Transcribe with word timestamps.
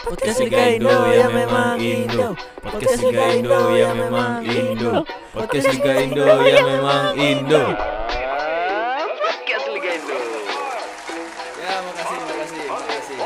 Podcast 0.00 0.40
Liga 0.40 0.80
Indo 0.80 0.96
ya 1.12 1.28
memang 1.28 1.76
Indo. 1.76 2.32
Podcast 2.64 3.04
Liga 3.04 3.36
Indo 3.36 3.60
ya 3.76 3.92
memang 3.92 4.40
Indo. 4.48 5.04
Podcast 5.36 5.66
Liga 5.76 5.92
Indo 6.00 6.24
ya 6.24 6.58
memang 6.64 7.04
Indo. 7.20 7.62
Podcast 9.20 9.66
Liga 9.68 9.90
Indo. 10.00 10.16
Ya 11.60 11.74
makasih 11.84 12.16
makasih 12.16 12.64
makasih. 12.72 13.18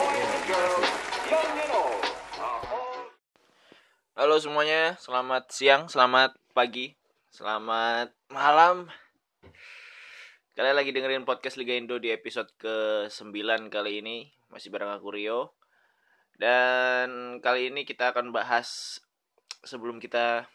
Halo 4.18 4.34
semuanya, 4.42 4.98
selamat 4.98 5.54
siang, 5.54 5.86
selamat 5.86 6.34
pagi, 6.58 6.98
selamat 7.30 8.10
malam. 8.34 8.90
Kalian 10.58 10.74
lagi 10.74 10.90
dengerin 10.90 11.22
podcast 11.22 11.54
Liga 11.54 11.78
Indo 11.78 12.02
di 12.02 12.10
episode 12.10 12.50
ke-9 12.58 13.70
kali 13.70 14.02
ini. 14.02 14.34
Masih 14.50 14.74
bareng 14.74 14.90
aku 14.90 15.14
Rio. 15.14 15.54
Dan 16.34 17.38
kali 17.38 17.70
ini 17.70 17.86
kita 17.86 18.10
akan 18.10 18.34
bahas 18.34 18.98
sebelum 19.62 20.02
kita 20.02 20.50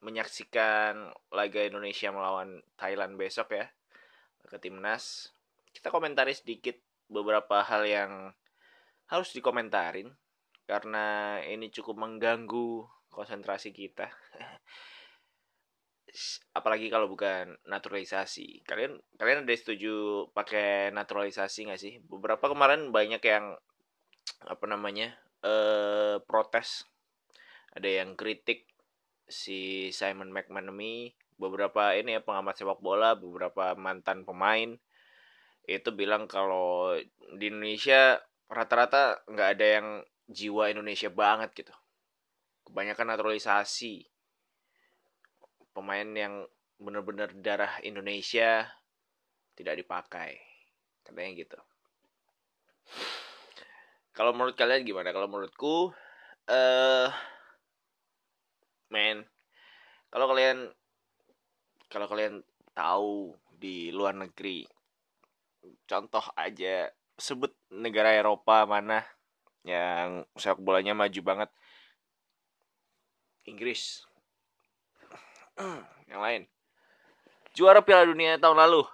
menyaksikan 0.00 1.12
laga 1.30 1.60
Indonesia 1.62 2.10
melawan 2.10 2.58
Thailand 2.74 3.14
besok 3.14 3.54
ya 3.54 3.70
ke 4.50 4.58
timnas. 4.58 5.30
Kita 5.70 5.94
komentari 5.94 6.34
sedikit 6.34 6.74
beberapa 7.06 7.62
hal 7.62 7.86
yang 7.86 8.34
harus 9.06 9.30
dikomentarin 9.30 10.10
karena 10.66 11.38
ini 11.46 11.70
cukup 11.70 11.98
mengganggu 11.98 12.86
konsentrasi 13.10 13.70
kita. 13.70 14.10
Apalagi 16.58 16.90
kalau 16.90 17.06
bukan 17.06 17.54
naturalisasi. 17.70 18.66
Kalian 18.66 18.98
kalian 19.14 19.46
ada 19.46 19.54
setuju 19.54 20.26
pakai 20.34 20.90
naturalisasi 20.90 21.70
nggak 21.70 21.78
sih? 21.78 22.02
Beberapa 22.02 22.50
kemarin 22.50 22.90
banyak 22.90 23.22
yang 23.22 23.54
apa 24.44 24.64
namanya 24.68 25.14
eh 25.44 26.20
protes. 26.24 26.84
Ada 27.70 28.02
yang 28.02 28.18
kritik 28.18 28.66
si 29.30 29.90
Simon 29.94 30.34
McManamy, 30.34 31.14
beberapa 31.38 31.94
ini 31.94 32.18
ya 32.18 32.20
pengamat 32.20 32.58
sepak 32.58 32.82
bola, 32.82 33.14
beberapa 33.14 33.78
mantan 33.78 34.26
pemain 34.26 34.74
itu 35.70 35.90
bilang 35.94 36.26
kalau 36.26 36.98
di 37.38 37.46
Indonesia 37.46 38.18
rata-rata 38.50 39.22
nggak 39.30 39.48
ada 39.54 39.66
yang 39.78 39.88
jiwa 40.26 40.66
Indonesia 40.66 41.06
banget 41.10 41.54
gitu. 41.62 41.74
Kebanyakan 42.66 43.14
naturalisasi. 43.14 44.06
Pemain 45.70 46.08
yang 46.10 46.42
bener-bener 46.82 47.30
darah 47.38 47.78
Indonesia 47.86 48.66
tidak 49.54 49.78
dipakai. 49.78 50.42
Katanya 51.06 51.30
gitu. 51.38 51.58
Kalau 54.20 54.36
menurut 54.36 54.52
kalian 54.52 54.84
gimana? 54.84 55.16
Kalau 55.16 55.32
menurutku 55.32 55.96
eh 56.44 57.08
men 58.92 59.24
kalau 60.12 60.28
kalian 60.28 60.68
kalau 61.88 62.04
kalian 62.04 62.44
tahu 62.76 63.32
di 63.48 63.88
luar 63.88 64.12
negeri 64.12 64.68
contoh 65.88 66.20
aja 66.36 66.92
sebut 67.16 67.48
negara 67.72 68.12
Eropa 68.12 68.68
mana 68.68 69.00
yang 69.64 70.28
sepak 70.36 70.60
bolanya 70.60 70.92
maju 70.92 71.20
banget. 71.24 71.50
Inggris. 73.48 74.04
Yang 76.12 76.20
lain. 76.20 76.42
Juara 77.56 77.80
Piala 77.80 78.04
Dunia 78.04 78.36
tahun 78.36 78.68
lalu. 78.68 78.84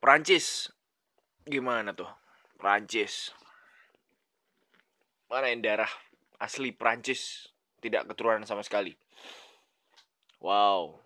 Prancis 0.00 0.72
gimana 1.44 1.92
tuh 1.92 2.23
Prancis 2.64 3.36
mana 5.28 5.52
yang 5.52 5.60
darah 5.60 5.90
asli 6.40 6.70
Prancis 6.70 7.50
tidak 7.82 8.08
keturunan 8.08 8.46
sama 8.46 8.64
sekali. 8.64 8.96
Wow. 10.40 11.00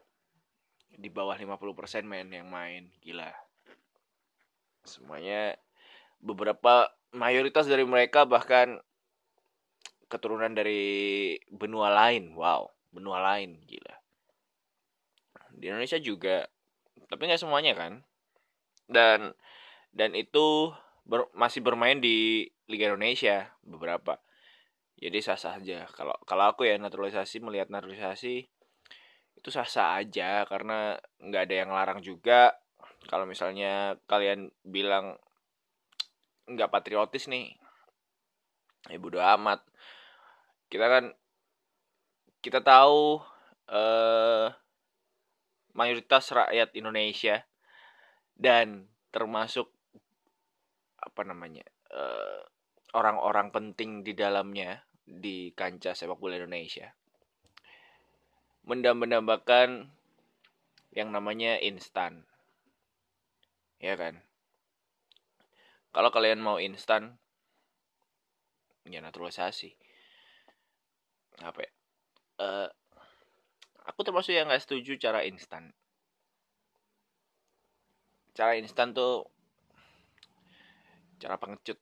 Di 0.94 1.10
bawah 1.10 1.34
50% 1.34 2.04
men 2.04 2.30
yang 2.30 2.50
main. 2.50 2.90
Gila. 3.02 3.30
Semuanya 4.84 5.58
beberapa 6.18 6.90
mayoritas 7.14 7.64
dari 7.70 7.86
mereka 7.86 8.26
bahkan 8.28 8.82
keturunan 10.12 10.52
dari 10.52 11.34
benua 11.48 11.88
lain. 11.88 12.34
Wow, 12.34 12.72
benua 12.90 13.22
lain, 13.22 13.62
gila. 13.64 13.94
Di 15.54 15.70
Indonesia 15.70 15.98
juga, 16.00 16.46
tapi 17.06 17.28
nggak 17.28 17.42
semuanya 17.42 17.76
kan. 17.76 18.02
Dan 18.88 19.34
dan 19.92 20.16
itu 20.16 20.72
ber- 21.08 21.32
masih 21.32 21.64
bermain 21.64 21.98
di 21.98 22.46
Liga 22.68 22.92
Indonesia 22.92 23.48
beberapa. 23.64 24.20
Jadi 25.00 25.18
sah-sah 25.24 25.58
aja. 25.58 25.88
Kalau 25.96 26.14
kalau 26.28 26.52
aku 26.52 26.68
ya 26.68 26.76
naturalisasi 26.76 27.40
melihat 27.40 27.72
naturalisasi 27.72 28.44
itu 29.38 29.48
sah-sah 29.48 29.98
aja 30.02 30.44
karena 30.44 30.98
nggak 31.22 31.42
ada 31.48 31.54
yang 31.64 31.70
larang 31.72 32.00
juga. 32.04 32.54
Kalau 33.08 33.24
misalnya 33.24 33.96
kalian 34.04 34.52
bilang 34.62 35.16
nggak 36.48 36.72
patriotis 36.72 37.28
nih 37.28 37.52
ya 38.88 38.96
bodo 38.96 39.20
amat 39.20 39.60
kita 40.72 40.88
kan 40.88 41.04
kita 42.40 42.64
tahu 42.64 43.20
eh 43.68 44.48
mayoritas 45.76 46.32
rakyat 46.32 46.72
Indonesia 46.72 47.44
dan 48.32 48.88
termasuk 49.12 49.68
apa 51.08 51.22
namanya 51.24 51.64
eh, 51.90 52.40
orang-orang 52.92 53.48
penting 53.48 54.04
di 54.04 54.12
dalamnya 54.12 54.84
di 55.08 55.50
kancah 55.56 55.96
sepak 55.96 56.20
bola 56.20 56.36
Indonesia 56.36 56.92
mendambakan 58.68 59.88
yang 60.92 61.08
namanya 61.08 61.56
instan. 61.60 62.28
Ya 63.80 63.96
kan? 63.96 64.20
Kalau 65.94 66.12
kalian 66.12 66.44
mau 66.44 66.60
instan 66.60 67.16
ya 68.88 69.00
naturalisasi. 69.00 69.72
Apa 71.44 71.60
ya? 71.64 71.70
Eh, 72.44 72.68
aku 73.88 74.00
termasuk 74.04 74.36
yang 74.36 74.52
nggak 74.52 74.64
setuju 74.64 75.00
cara 75.00 75.24
instan. 75.24 75.72
Cara 78.36 78.54
instan 78.60 78.92
tuh 78.92 79.26
cara 81.18 81.36
pengecut. 81.36 81.78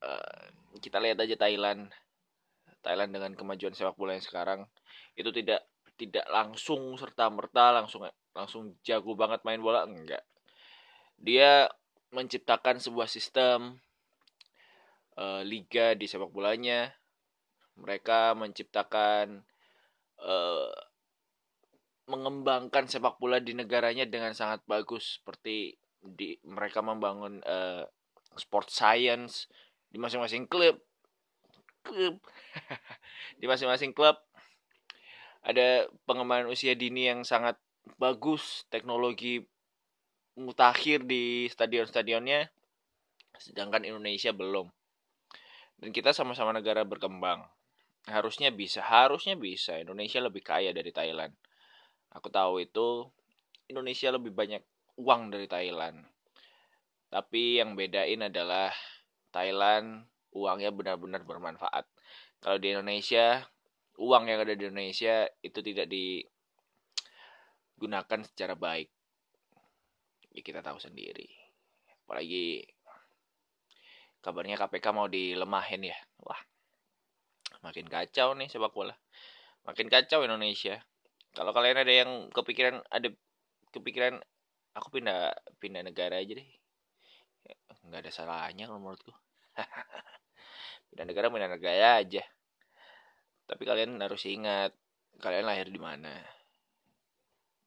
Eh, 0.00 0.44
kita 0.80 1.00
lihat 1.00 1.18
aja 1.20 1.36
Thailand. 1.36 1.90
Thailand 2.80 3.10
dengan 3.12 3.32
kemajuan 3.36 3.76
sepak 3.76 3.96
bola 4.00 4.16
yang 4.16 4.24
sekarang 4.24 4.60
itu 5.12 5.28
tidak 5.36 5.68
tidak 6.00 6.24
langsung 6.32 6.96
serta 6.96 7.28
merta 7.28 7.76
langsung 7.76 8.08
langsung 8.32 8.72
jago 8.80 9.12
banget 9.12 9.44
main 9.44 9.60
bola 9.60 9.84
enggak. 9.84 10.24
Dia 11.20 11.68
menciptakan 12.16 12.80
sebuah 12.80 13.04
sistem 13.04 13.76
eh, 15.20 15.42
liga 15.44 15.92
di 15.92 16.08
sepak 16.08 16.32
bolanya. 16.32 16.88
Mereka 17.76 18.32
menciptakan 18.36 19.44
eh, 20.24 20.72
mengembangkan 22.10 22.90
sepak 22.90 23.22
bola 23.22 23.38
di 23.38 23.54
negaranya 23.54 24.08
dengan 24.08 24.34
sangat 24.34 24.64
bagus 24.66 25.20
seperti 25.20 25.76
di 26.00 26.34
mereka 26.48 26.80
membangun 26.80 27.44
eh, 27.44 27.84
sport 28.38 28.70
science 28.70 29.50
di 29.90 29.98
masing-masing 29.98 30.46
klub 30.46 30.78
klub. 31.82 32.20
Di 33.40 33.48
masing-masing 33.48 33.96
klub 33.96 34.16
ada 35.40 35.88
pengembangan 36.04 36.52
usia 36.52 36.76
dini 36.76 37.08
yang 37.08 37.24
sangat 37.24 37.56
bagus 37.96 38.68
teknologi 38.68 39.40
mutakhir 40.36 41.08
di 41.08 41.48
stadion-stadionnya 41.48 42.52
sedangkan 43.40 43.88
Indonesia 43.88 44.36
belum. 44.36 44.68
Dan 45.80 45.96
kita 45.96 46.12
sama-sama 46.12 46.52
negara 46.52 46.84
berkembang. 46.84 47.48
Harusnya 48.04 48.52
bisa 48.52 48.84
harusnya 48.84 49.32
bisa. 49.32 49.80
Indonesia 49.80 50.20
lebih 50.20 50.44
kaya 50.44 50.76
dari 50.76 50.92
Thailand. 50.92 51.32
Aku 52.12 52.28
tahu 52.28 52.60
itu 52.60 53.08
Indonesia 53.72 54.12
lebih 54.12 54.36
banyak 54.36 54.60
uang 55.00 55.32
dari 55.32 55.48
Thailand 55.48 56.04
tapi 57.10 57.58
yang 57.58 57.74
bedain 57.74 58.22
adalah 58.22 58.70
Thailand 59.34 60.06
uangnya 60.30 60.70
benar-benar 60.70 61.26
bermanfaat. 61.26 61.82
Kalau 62.38 62.62
di 62.62 62.70
Indonesia 62.70 63.42
uang 63.98 64.30
yang 64.30 64.46
ada 64.46 64.54
di 64.54 64.70
Indonesia 64.70 65.26
itu 65.42 65.58
tidak 65.58 65.90
digunakan 65.90 68.20
secara 68.22 68.54
baik. 68.54 68.86
Ya 70.30 70.40
kita 70.46 70.62
tahu 70.62 70.78
sendiri. 70.78 71.26
Apalagi 72.06 72.62
kabarnya 74.22 74.54
KPK 74.54 74.86
mau 74.94 75.10
dilemahin 75.10 75.90
ya. 75.90 75.98
Wah 76.22 76.38
makin 77.60 77.90
kacau 77.90 78.38
nih 78.38 78.46
sepak 78.46 78.70
bola. 78.70 78.94
Makin 79.66 79.90
kacau 79.90 80.22
Indonesia. 80.22 80.78
Kalau 81.34 81.50
kalian 81.50 81.82
ada 81.82 81.92
yang 81.92 82.30
kepikiran 82.30 82.86
ada 82.86 83.10
kepikiran 83.74 84.22
aku 84.78 84.98
pindah 84.98 85.34
pindah 85.58 85.82
negara 85.82 86.22
aja 86.22 86.38
deh 86.38 86.59
nggak 87.90 88.06
ada 88.06 88.12
salahnya 88.14 88.70
kalau 88.70 88.78
menurutku 88.78 89.10
pindah 90.94 91.06
negara 91.06 91.26
pindah 91.30 91.50
negara 91.50 91.98
aja. 91.98 92.22
Tapi 93.50 93.62
kalian 93.66 93.98
harus 93.98 94.22
ingat 94.30 94.70
kalian 95.18 95.46
lahir 95.46 95.66
di 95.66 95.80
mana. 95.82 96.14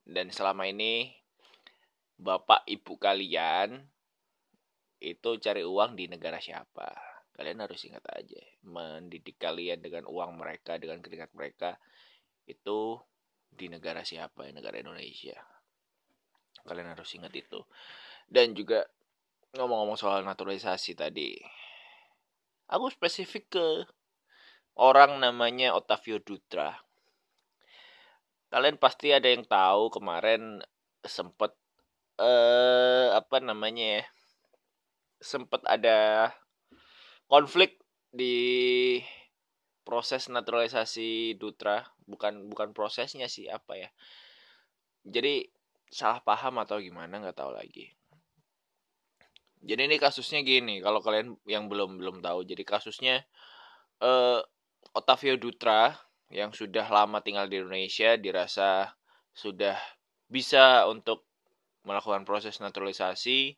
Dan 0.04 0.32
selama 0.32 0.68
ini 0.68 1.12
bapak 2.20 2.68
ibu 2.68 2.96
kalian 2.96 3.84
itu 5.04 5.30
cari 5.44 5.64
uang 5.64 6.00
di 6.00 6.08
negara 6.08 6.40
siapa. 6.40 6.92
Kalian 7.34 7.66
harus 7.66 7.82
ingat 7.84 8.06
aja 8.14 8.40
mendidik 8.64 9.42
kalian 9.42 9.82
dengan 9.82 10.06
uang 10.08 10.38
mereka 10.38 10.78
dengan 10.78 11.02
keringat 11.02 11.34
mereka 11.34 11.76
itu 12.46 13.02
di 13.50 13.68
negara 13.68 14.06
siapa 14.06 14.48
negara 14.52 14.80
Indonesia. 14.80 15.36
Kalian 16.64 16.96
harus 16.96 17.10
ingat 17.18 17.34
itu. 17.36 17.60
Dan 18.24 18.56
juga 18.56 18.88
ngomong-ngomong 19.54 19.98
soal 19.98 20.26
naturalisasi 20.26 20.98
tadi 20.98 21.38
aku 22.74 22.90
spesifik 22.90 23.54
ke 23.54 23.68
orang 24.82 25.22
namanya 25.22 25.78
Otavio 25.78 26.18
Dutra. 26.18 26.74
Kalian 28.50 28.78
pasti 28.78 29.14
ada 29.14 29.30
yang 29.30 29.46
tahu 29.46 29.94
kemarin 29.94 30.62
sempet 31.06 31.54
eh 32.22 33.10
apa 33.14 33.42
namanya 33.42 34.02
ya 34.02 34.04
sempet 35.22 35.62
ada 35.66 36.30
konflik 37.26 37.82
di 38.14 39.02
proses 39.86 40.30
naturalisasi 40.30 41.38
Dutra. 41.38 41.86
Bukan 42.10 42.50
bukan 42.50 42.74
prosesnya 42.74 43.30
sih 43.30 43.50
apa 43.50 43.78
ya. 43.78 43.90
Jadi 45.06 45.46
salah 45.94 46.22
paham 46.26 46.58
atau 46.62 46.82
gimana 46.82 47.22
nggak 47.22 47.38
tahu 47.38 47.54
lagi 47.54 47.94
jadi 49.64 49.88
ini 49.88 49.96
kasusnya 49.96 50.44
gini, 50.44 50.84
kalau 50.84 51.00
kalian 51.00 51.40
yang 51.48 51.72
belum 51.72 51.96
belum 51.96 52.20
tahu, 52.20 52.44
jadi 52.44 52.68
kasusnya 52.68 53.24
eh, 54.04 54.40
Otavio 54.92 55.40
Dutra 55.40 55.96
yang 56.28 56.52
sudah 56.52 56.84
lama 56.92 57.24
tinggal 57.24 57.48
di 57.48 57.64
Indonesia 57.64 58.20
dirasa 58.20 58.92
sudah 59.32 59.80
bisa 60.28 60.84
untuk 60.92 61.24
melakukan 61.88 62.28
proses 62.28 62.60
naturalisasi, 62.60 63.56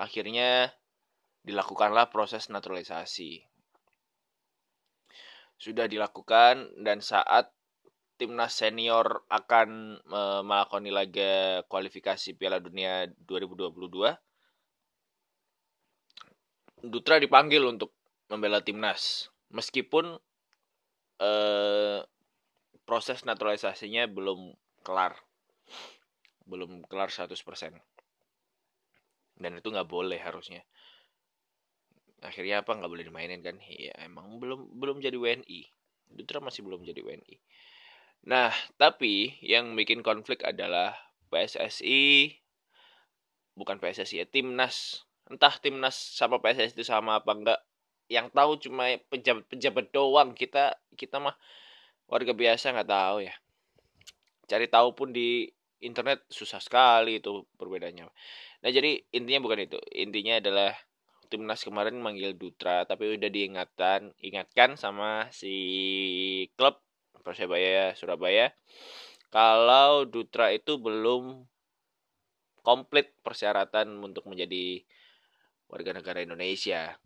akhirnya 0.00 0.72
dilakukanlah 1.44 2.08
proses 2.08 2.48
naturalisasi. 2.48 3.44
Sudah 5.58 5.90
dilakukan 5.90 6.72
dan 6.80 7.04
saat 7.04 7.50
timnas 8.18 8.54
senior 8.54 9.26
akan 9.30 9.98
e, 10.02 10.20
melakoni 10.42 10.90
laga 10.90 11.62
kualifikasi 11.66 12.34
Piala 12.34 12.62
Dunia 12.62 13.06
2022 13.26 14.27
Dutra 16.84 17.18
dipanggil 17.18 17.62
untuk 17.64 17.94
membela 18.30 18.62
timnas. 18.62 19.32
Meskipun 19.50 20.18
eh, 21.22 22.00
proses 22.84 23.24
naturalisasinya 23.24 24.06
belum 24.10 24.54
kelar. 24.84 25.16
Belum 26.48 26.84
kelar 26.88 27.12
100% 27.12 27.36
dan 29.38 29.54
itu 29.54 29.70
nggak 29.70 29.86
boleh 29.86 30.18
harusnya. 30.18 30.66
Akhirnya 32.26 32.66
apa? 32.66 32.74
Nggak 32.74 32.90
boleh 32.90 33.06
dimainin 33.06 33.38
kan? 33.38 33.54
Iya 33.62 33.94
emang 34.02 34.42
belum 34.42 34.74
belum 34.74 34.98
jadi 34.98 35.14
WNI 35.14 35.78
Dutra 36.08 36.40
masih 36.40 36.64
belum 36.64 36.84
jadi 36.84 37.00
WNI 37.04 37.36
nah 38.18 38.50
tapi 38.74 39.38
yang 39.46 39.78
bikin 39.78 40.02
konflik 40.02 40.42
adalah 40.42 40.98
PSSI 41.30 42.34
bukan 43.54 43.78
PSSI 43.78 44.24
ya 44.24 44.26
timnas 44.26 45.06
entah 45.28 45.54
timnas 45.60 45.94
sama 45.94 46.40
PSS 46.40 46.74
itu 46.76 46.84
sama 46.84 47.20
apa 47.20 47.32
enggak. 47.32 47.60
Yang 48.08 48.26
tahu 48.32 48.52
cuma 48.68 48.84
pejabat-pejabat 49.12 49.86
doang. 49.92 50.32
Kita 50.32 50.76
kita 50.96 51.20
mah 51.20 51.36
warga 52.08 52.32
biasa 52.32 52.72
nggak 52.72 52.88
tahu 52.88 53.18
ya. 53.28 53.34
Cari 54.48 54.66
tahu 54.66 54.88
pun 54.96 55.12
di 55.12 55.44
internet 55.84 56.24
susah 56.32 56.58
sekali 56.58 57.20
itu 57.20 57.44
perbedaannya. 57.60 58.08
Nah 58.64 58.70
jadi 58.72 58.98
intinya 59.12 59.40
bukan 59.44 59.68
itu. 59.68 59.78
Intinya 59.92 60.40
adalah 60.40 60.72
timnas 61.28 61.60
kemarin 61.60 62.00
manggil 62.00 62.32
Dutra 62.34 62.88
tapi 62.88 63.14
udah 63.20 63.28
diingatkan 63.28 64.16
ingatkan 64.24 64.80
sama 64.80 65.28
si 65.28 65.54
klub 66.56 66.80
Persebaya 67.20 67.92
Surabaya 67.92 68.56
kalau 69.28 70.08
Dutra 70.08 70.48
itu 70.56 70.80
belum 70.80 71.44
komplit 72.64 73.12
persyaratan 73.20 74.00
untuk 74.00 74.24
menjadi 74.24 74.82
warga 75.68 75.92
negara 75.92 76.24
Indonesia. 76.24 76.96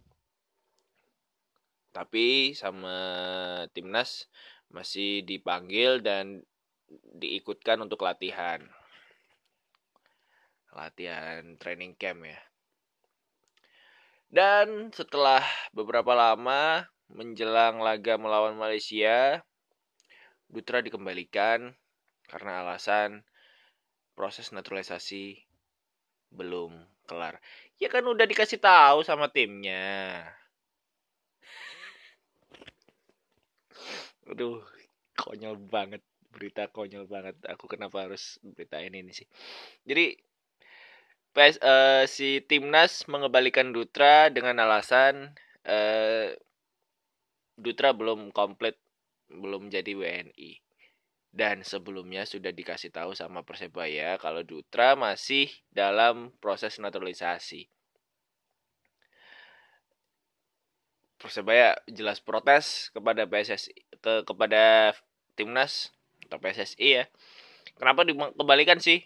Tapi 1.92 2.56
sama 2.56 2.96
timnas 3.76 4.30
masih 4.72 5.20
dipanggil 5.28 6.00
dan 6.00 6.40
diikutkan 7.12 7.84
untuk 7.84 8.00
latihan. 8.06 8.64
Latihan 10.72 11.60
training 11.60 11.92
camp 12.00 12.24
ya. 12.24 12.40
Dan 14.32 14.88
setelah 14.96 15.44
beberapa 15.76 16.16
lama 16.16 16.88
menjelang 17.12 17.84
laga 17.84 18.16
melawan 18.16 18.56
Malaysia, 18.56 19.44
Dutra 20.48 20.84
dikembalikan 20.84 21.76
karena 22.28 22.64
alasan 22.64 23.24
proses 24.12 24.52
naturalisasi 24.52 25.48
belum 26.32 26.76
kelar. 27.08 27.40
Ya 27.82 27.90
kan 27.90 28.06
udah 28.06 28.22
dikasih 28.22 28.62
tahu 28.62 29.02
sama 29.02 29.26
timnya. 29.26 30.22
Aduh, 34.30 34.62
konyol 35.18 35.58
banget 35.66 35.98
berita 36.30 36.70
konyol 36.70 37.10
banget. 37.10 37.34
Aku 37.50 37.66
kenapa 37.66 38.06
harus 38.06 38.38
beritain 38.46 38.94
ini 38.94 39.10
sih? 39.10 39.26
Jadi 39.82 40.14
PS, 41.34 41.58
uh, 41.58 42.06
si 42.06 42.38
timnas 42.46 43.10
mengembalikan 43.10 43.74
Dutra 43.74 44.30
dengan 44.30 44.62
alasan 44.62 45.34
uh, 45.66 46.30
Dutra 47.58 47.90
belum 47.90 48.30
komplit 48.30 48.78
belum 49.26 49.74
jadi 49.74 49.90
WNI 49.96 50.71
dan 51.32 51.64
sebelumnya 51.64 52.28
sudah 52.28 52.52
dikasih 52.52 52.92
tahu 52.92 53.16
sama 53.16 53.40
Persebaya 53.40 54.20
kalau 54.20 54.44
Dutra 54.44 54.92
masih 54.92 55.48
dalam 55.72 56.28
proses 56.44 56.76
naturalisasi. 56.76 57.72
Persebaya 61.16 61.80
jelas 61.88 62.20
protes 62.20 62.92
kepada 62.92 63.24
PSSI 63.24 63.72
ke 64.04 64.28
kepada 64.28 64.92
timnas 65.32 65.88
atau 66.28 66.36
PSSI 66.36 66.88
ya. 67.00 67.04
Kenapa 67.80 68.04
dikembalikan 68.04 68.76
sih? 68.76 69.00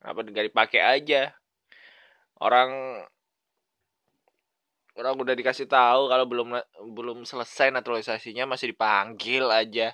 Kenapa 0.00 0.24
nggak 0.24 0.46
dipakai 0.48 0.80
aja? 0.80 1.36
Orang 2.40 3.04
orang 4.96 5.14
udah 5.20 5.34
dikasih 5.36 5.68
tahu 5.68 6.08
kalau 6.08 6.24
belum 6.24 6.48
belum 6.96 7.18
selesai 7.28 7.74
naturalisasinya 7.76 8.48
masih 8.48 8.72
dipanggil 8.72 9.46
aja 9.52 9.92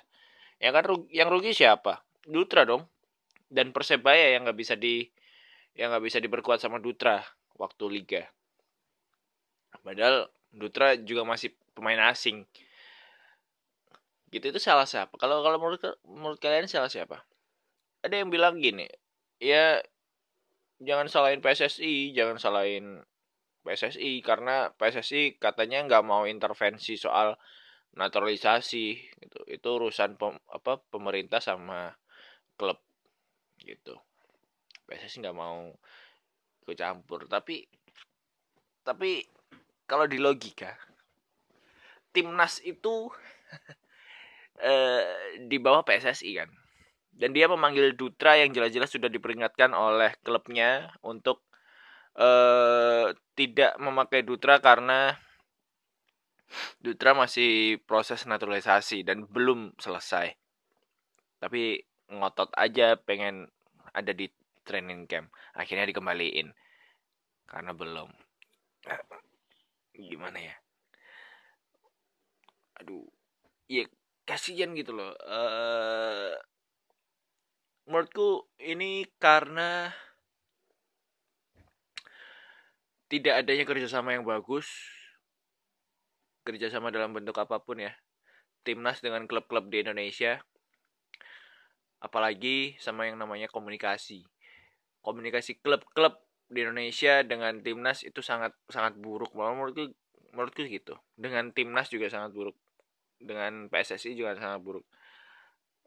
Ya 0.59 0.71
kan 0.71 0.83
rugi, 0.87 1.07
yang 1.11 1.27
rugi 1.27 1.51
siapa? 1.51 2.03
Dutra 2.25 2.63
dong. 2.63 2.87
Dan 3.51 3.71
Persebaya 3.71 4.35
yang 4.35 4.47
nggak 4.47 4.57
bisa 4.57 4.73
di 4.75 5.05
yang 5.75 5.91
nggak 5.91 6.05
bisa 6.07 6.17
diperkuat 6.23 6.63
sama 6.63 6.79
Dutra 6.79 7.21
waktu 7.59 7.85
liga. 7.91 8.23
Padahal 9.83 10.31
Dutra 10.49 10.95
juga 10.95 11.27
masih 11.27 11.51
pemain 11.75 11.99
asing. 12.09 12.47
Gitu 14.31 14.51
itu 14.51 14.59
salah 14.59 14.87
siapa? 14.87 15.13
Kalau 15.19 15.43
kalau 15.43 15.59
menurut 15.59 15.83
menurut 16.07 16.39
kalian 16.39 16.67
salah 16.67 16.89
siapa? 16.89 17.23
Ada 18.01 18.23
yang 18.23 18.29
bilang 18.31 18.57
gini, 18.61 18.87
ya 19.41 19.81
jangan 20.79 21.07
salahin 21.09 21.41
PSSI, 21.41 22.13
jangan 22.15 22.37
salahin 22.37 23.01
PSSI 23.65 24.21
karena 24.21 24.69
PSSI 24.77 25.41
katanya 25.41 25.81
nggak 25.89 26.03
mau 26.05 26.29
intervensi 26.29 26.95
soal 26.95 27.33
naturalisasi 27.95 28.87
gitu. 29.19 29.39
Itu 29.47 29.67
urusan 29.79 30.19
pem, 30.19 30.35
apa 30.51 30.83
pemerintah 30.91 31.39
sama 31.39 31.95
klub 32.59 32.79
gitu. 33.63 33.95
PSSI 34.85 35.23
nggak 35.25 35.37
mau 35.37 35.73
ikut 36.63 36.77
campur. 36.77 37.25
Tapi 37.25 37.65
tapi 38.85 39.25
kalau 39.89 40.05
di 40.05 40.21
logika 40.21 40.75
timnas 42.15 42.63
itu 42.63 43.11
eh, 44.69 45.03
di 45.43 45.57
bawah 45.59 45.83
PSSI 45.83 46.31
kan. 46.39 46.51
Dan 47.15 47.31
dia 47.31 47.47
memanggil 47.47 47.95
Dutra 47.95 48.35
yang 48.35 48.51
jelas-jelas 48.51 48.91
sudah 48.91 49.07
diperingatkan 49.07 49.71
oleh 49.71 50.15
klubnya 50.19 50.91
untuk 50.99 51.43
eh, 52.19 53.15
tidak 53.35 53.75
memakai 53.79 54.23
Dutra 54.23 54.59
karena 54.59 55.15
Dutra 56.79 57.17
masih 57.17 57.81
proses 57.83 58.23
naturalisasi 58.29 59.01
dan 59.01 59.25
belum 59.25 59.73
selesai. 59.81 60.33
Tapi 61.41 61.81
ngotot 62.09 62.53
aja 62.55 62.95
pengen 63.01 63.49
ada 63.91 64.11
di 64.13 64.29
training 64.65 65.09
camp. 65.09 65.33
Akhirnya 65.57 65.89
dikembaliin. 65.89 66.53
Karena 67.49 67.71
belum. 67.73 68.09
gimana 69.95 70.37
ya 70.43 70.55
aduh 72.75 73.07
ya 73.71 73.87
kasihan 74.27 74.75
gitu 74.75 74.91
loh 74.91 75.15
eh 75.15 76.35
menurutku 77.87 78.49
ini 78.59 79.07
karena 79.21 79.93
tidak 83.07 83.45
adanya 83.45 83.63
kerjasama 83.63 84.17
yang 84.17 84.27
bagus 84.27 84.67
kerjasama 86.45 86.93
dalam 86.93 87.11
bentuk 87.11 87.35
apa 87.41 87.57
pun 87.57 87.81
ya. 87.81 87.91
Timnas 88.61 89.01
dengan 89.01 89.25
klub-klub 89.25 89.67
di 89.73 89.81
Indonesia. 89.81 90.37
Apalagi 91.97 92.77
sama 92.77 93.09
yang 93.09 93.17
namanya 93.17 93.49
komunikasi. 93.49 94.21
Komunikasi 95.01 95.57
klub-klub 95.59 96.21
di 96.45 96.61
Indonesia 96.61 97.25
dengan 97.25 97.57
timnas 97.65 98.05
itu 98.05 98.21
sangat 98.21 98.53
sangat 98.69 98.93
buruk. 99.01 99.33
Menurutku 99.33 99.89
menurutku 100.31 100.61
gitu. 100.69 100.93
Dengan 101.17 101.49
timnas 101.49 101.89
juga 101.89 102.07
sangat 102.13 102.31
buruk. 102.31 102.57
Dengan 103.17 103.65
PSSI 103.73 104.13
juga 104.13 104.37
sangat 104.37 104.61
buruk. 104.61 104.85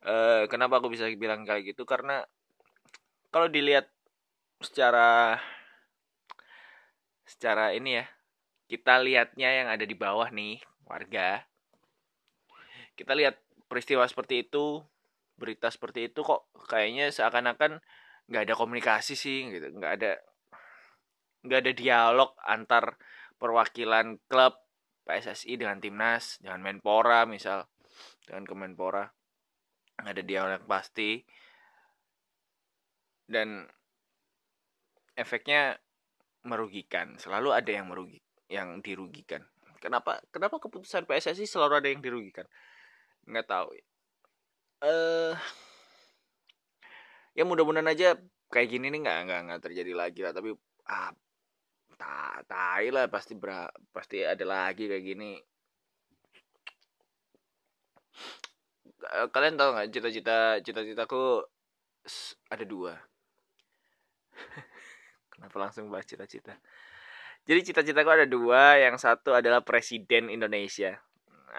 Eh 0.03 0.50
kenapa 0.50 0.83
aku 0.83 0.91
bisa 0.91 1.07
bilang 1.15 1.47
kayak 1.47 1.75
gitu? 1.75 1.87
Karena 1.87 2.23
kalau 3.31 3.47
dilihat 3.47 3.91
secara 4.59 5.38
secara 7.29 7.71
ini 7.77 8.03
ya 8.03 8.07
kita 8.69 9.01
lihatnya 9.01 9.49
yang 9.65 9.69
ada 9.73 9.83
di 9.89 9.97
bawah 9.97 10.29
nih 10.29 10.61
warga. 10.85 11.41
Kita 12.93 13.17
lihat 13.17 13.41
peristiwa 13.65 14.05
seperti 14.05 14.45
itu 14.45 14.85
berita 15.41 15.73
seperti 15.73 16.13
itu 16.13 16.21
kok 16.21 16.51
kayaknya 16.69 17.09
seakan-akan 17.09 17.81
nggak 18.29 18.43
ada 18.45 18.55
komunikasi 18.55 19.17
sih 19.17 19.49
gitu. 19.49 19.73
Nggak 19.73 19.93
ada 19.99 20.13
nggak 21.49 21.61
ada 21.65 21.73
dialog 21.73 22.31
antar 22.45 22.85
perwakilan 23.41 24.21
klub 24.29 24.53
PSSI 25.09 25.57
dengan 25.57 25.81
timnas 25.81 26.37
dengan 26.45 26.61
Menpora 26.61 27.25
misal 27.25 27.65
dengan 28.29 28.45
Kemenpora. 28.45 29.09
Nggak 30.05 30.13
ada 30.13 30.25
dialog 30.29 30.63
pasti. 30.69 31.25
Dan 33.25 33.65
efeknya 35.17 35.81
merugikan 36.45 37.17
selalu 37.17 37.53
ada 37.57 37.71
yang 37.73 37.89
merugi 37.89 38.28
yang 38.49 38.81
dirugikan. 38.81 39.45
Kenapa 39.78 40.19
kenapa 40.35 40.59
keputusan 40.59 41.07
PSSI 41.07 41.47
selalu 41.47 41.75
ada 41.78 41.88
yang 41.93 42.02
dirugikan? 42.02 42.49
Nggak 43.28 43.47
tahu. 43.47 43.69
Eh 44.83 45.35
ya 47.38 47.47
mudah-mudahan 47.47 47.87
aja 47.87 48.19
kayak 48.50 48.69
gini 48.75 48.90
nih 48.90 49.00
nggak 49.05 49.19
nggak 49.28 49.40
nggak 49.47 49.62
terjadi 49.62 49.93
lagi 49.95 50.21
lah. 50.25 50.33
Tapi 50.35 50.50
ah 50.90 51.12
tak 51.99 52.47
tai 52.50 52.88
lah 52.90 53.07
pasti 53.11 53.35
bra, 53.38 53.69
pasti 53.95 54.23
ada 54.25 54.45
lagi 54.47 54.90
kayak 54.90 55.05
gini. 55.05 55.33
Eh, 58.99 59.28
kalian 59.31 59.55
tahu 59.55 59.71
nggak 59.78 59.88
cita-cita 59.95 60.59
cita-citaku 60.64 61.45
ada 62.50 62.64
dua. 62.67 62.95
Kenapa 65.33 65.57
langsung 65.62 65.87
bahas 65.93 66.09
cita-cita 66.09 66.59
jadi 67.49 67.61
cita-citaku 67.64 68.12
ada 68.12 68.26
dua 68.28 68.76
yang 68.76 69.00
satu 69.00 69.33
adalah 69.33 69.64
presiden 69.64 70.28
Indonesia. 70.28 71.00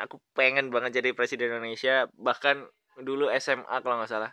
Aku 0.05 0.21
pengen 0.37 0.69
banget 0.69 1.01
jadi 1.01 1.17
presiden 1.17 1.49
Indonesia 1.49 2.05
bahkan 2.13 2.69
dulu 3.01 3.33
SMA 3.41 3.75
kalau 3.81 3.97
nggak 3.97 4.11
salah. 4.13 4.31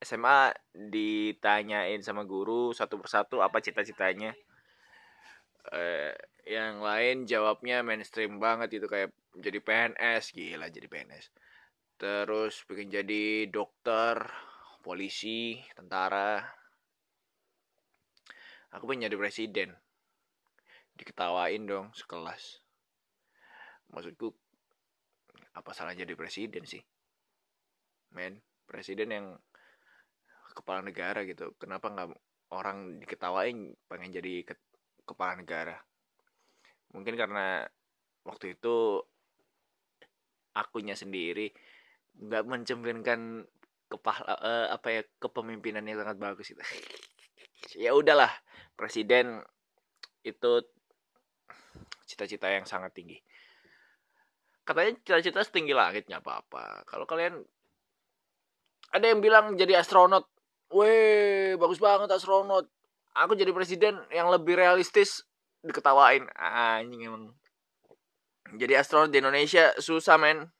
SMA 0.00 0.54
ditanyain 0.70 1.98
sama 2.06 2.22
guru 2.22 2.70
satu 2.70 3.02
persatu 3.02 3.42
apa 3.42 3.58
cita-citanya. 3.58 4.38
Eh 5.74 6.14
yang 6.46 6.78
lain 6.78 7.26
jawabnya 7.26 7.82
mainstream 7.82 8.38
banget 8.38 8.78
itu 8.78 8.86
kayak 8.86 9.10
jadi 9.34 9.58
PNS 9.58 10.30
gila 10.30 10.70
jadi 10.70 10.86
PNS 10.86 11.34
terus 11.98 12.62
pengen 12.70 13.02
jadi 13.02 13.50
dokter 13.50 14.30
polisi 14.86 15.58
tentara 15.74 16.38
aku 18.76 18.84
pengen 18.84 19.08
jadi 19.08 19.16
presiden. 19.16 19.72
Diketawain 21.00 21.64
dong 21.64 21.88
sekelas. 21.96 22.60
Maksudku 23.88 24.28
apa 25.56 25.72
salah 25.72 25.96
jadi 25.96 26.12
presiden 26.12 26.68
sih? 26.68 26.84
Men 28.12 28.36
presiden 28.68 29.08
yang 29.08 29.26
kepala 30.52 30.84
negara 30.84 31.24
gitu. 31.24 31.56
Kenapa 31.56 31.88
nggak 31.88 32.12
orang 32.52 33.00
diketawain 33.00 33.72
pengen 33.88 34.12
jadi 34.12 34.44
ke- 34.44 34.68
kepala 35.08 35.40
negara? 35.40 35.80
Mungkin 36.92 37.16
karena 37.16 37.64
waktu 38.24 38.56
itu 38.56 39.00
akunya 40.56 40.96
sendiri 40.96 41.52
nggak 42.16 42.44
mencerminkan 42.48 43.44
kepala 43.86 44.34
eh, 44.40 44.66
apa 44.72 44.88
ya 44.88 45.02
kepemimpinan 45.20 45.84
yang 45.84 46.00
sangat 46.00 46.16
bagus 46.16 46.48
itu 46.50 46.64
ya 47.84 47.92
udahlah 47.92 48.32
presiden 48.78 49.42
itu 50.22 50.62
cita-cita 52.06 52.52
yang 52.52 52.68
sangat 52.68 52.94
tinggi 52.94 53.18
katanya 54.66 54.94
cita-cita 55.02 55.40
setinggi 55.42 55.74
langit 55.74 56.06
nggak 56.06 56.22
apa-apa 56.22 56.86
kalau 56.86 57.08
kalian 57.08 57.42
ada 58.94 59.06
yang 59.10 59.18
bilang 59.18 59.58
jadi 59.58 59.82
astronot 59.82 60.30
Weh, 60.74 61.54
bagus 61.54 61.78
banget 61.78 62.10
astronot. 62.10 62.66
Aku 63.14 63.38
jadi 63.38 63.54
presiden 63.54 64.02
yang 64.10 64.28
lebih 64.34 64.58
realistis 64.58 65.22
diketawain. 65.62 66.26
Anjing 66.34 67.06
emang. 67.06 67.24
Jadi 68.58 68.74
astronot 68.74 69.10
di 69.14 69.22
Indonesia 69.22 69.74
susah, 69.78 70.18
men. 70.18 70.50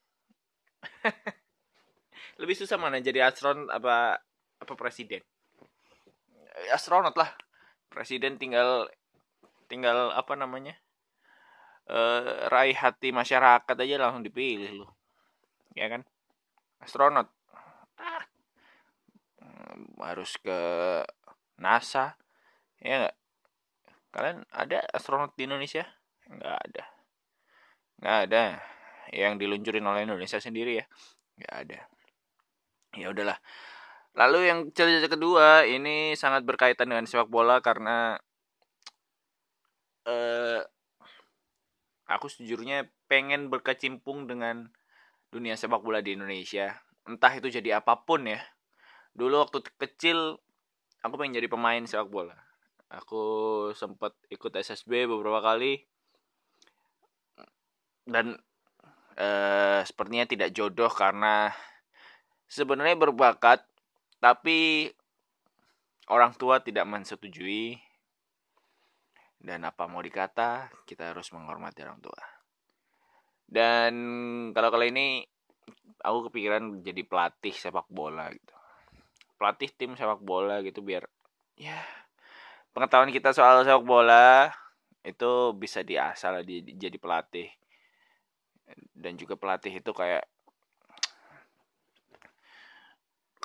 lebih 2.41 2.53
susah 2.53 2.77
mana 2.77 3.01
jadi 3.03 3.27
astronot 3.27 3.67
apa 3.73 4.23
apa 4.63 4.73
presiden? 4.79 5.23
Astronot 6.71 7.15
lah. 7.19 7.35
Presiden 7.91 8.37
tinggal 8.37 8.91
tinggal 9.71 10.13
apa 10.13 10.35
namanya? 10.39 10.75
Eh 11.87 12.51
raih 12.51 12.77
hati 12.77 13.15
masyarakat 13.15 13.77
aja 13.77 13.97
langsung 13.99 14.27
dipilih 14.27 14.83
lu. 14.83 14.87
Ya 15.77 15.87
kan? 15.91 16.03
Astronot. 16.83 17.29
Ah, 17.97 18.25
harus 20.01 20.37
ke 20.41 20.61
NASA 21.57 22.17
ya 22.81 23.09
nggak 23.09 23.17
kalian 24.13 24.39
ada 24.53 24.85
astronot 24.93 25.33
di 25.37 25.49
Indonesia 25.49 25.85
nggak 26.29 26.57
ada 26.69 26.85
nggak 28.01 28.19
ada 28.29 28.43
yang 29.13 29.41
diluncurin 29.41 29.85
oleh 29.85 30.05
Indonesia 30.05 30.37
sendiri 30.37 30.81
ya 30.81 30.85
nggak 31.41 31.55
ada 31.65 31.79
ya 32.97 33.07
udahlah 33.13 33.39
lalu 34.17 34.49
yang 34.49 34.73
cerita 34.73 35.13
kedua 35.13 35.69
ini 35.69 36.17
sangat 36.17 36.43
berkaitan 36.49 36.89
dengan 36.89 37.05
sepak 37.05 37.29
bola 37.29 37.61
karena 37.61 38.17
eh 40.09 40.65
aku 42.07 42.31
sejujurnya 42.31 42.89
pengen 43.11 43.51
berkecimpung 43.51 44.31
dengan 44.31 44.71
dunia 45.29 45.59
sepak 45.59 45.83
bola 45.83 46.01
di 46.01 46.15
Indonesia. 46.15 46.73
Entah 47.07 47.35
itu 47.35 47.51
jadi 47.51 47.83
apa 47.83 47.99
pun 48.07 48.27
ya. 48.27 48.41
Dulu 49.13 49.43
waktu 49.43 49.63
kecil 49.79 50.39
aku 51.03 51.15
pengen 51.19 51.39
jadi 51.43 51.51
pemain 51.51 51.83
sepak 51.85 52.09
bola. 52.09 52.35
Aku 52.89 53.23
sempat 53.75 54.15
ikut 54.31 54.55
SSB 54.55 55.11
beberapa 55.11 55.43
kali. 55.43 55.83
Dan 58.07 58.39
eh, 59.19 59.83
sepertinya 59.83 60.27
tidak 60.31 60.55
jodoh 60.55 60.91
karena 60.91 61.51
sebenarnya 62.47 62.95
berbakat 62.95 63.67
tapi 64.27 64.91
orang 66.11 66.35
tua 66.35 66.59
tidak 66.59 66.83
mensetujui 66.83 67.79
dan 69.39 69.63
apa 69.63 69.87
mau 69.87 70.03
dikata 70.03 70.67
kita 70.83 71.15
harus 71.15 71.31
menghormati 71.31 71.87
orang 71.87 72.03
tua. 72.03 72.19
Dan 73.47 73.95
kalau 74.51 74.75
kali 74.75 74.91
ini 74.91 75.23
aku 76.03 76.27
kepikiran 76.27 76.83
jadi 76.83 77.07
pelatih 77.07 77.55
sepak 77.55 77.87
bola 77.87 78.27
gitu. 78.35 78.51
Pelatih 79.39 79.71
tim 79.79 79.95
sepak 79.95 80.19
bola 80.19 80.59
gitu 80.67 80.83
biar 80.83 81.07
ya 81.55 81.79
pengetahuan 82.75 83.15
kita 83.15 83.31
soal 83.31 83.63
sepak 83.63 83.87
bola 83.87 84.51
itu 85.07 85.55
bisa 85.55 85.87
diasah 85.87 86.35
lah 86.35 86.43
di, 86.43 86.67
di- 86.67 86.75
jadi 86.75 86.99
pelatih. 86.99 87.47
Dan 88.91 89.15
juga 89.15 89.39
pelatih 89.39 89.79
itu 89.79 89.95
kayak 89.95 90.27